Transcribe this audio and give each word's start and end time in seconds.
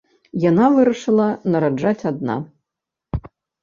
Яна 0.49 0.69
вырашыла 0.77 1.29
нараджаць 1.51 1.97
адна. 2.15 2.43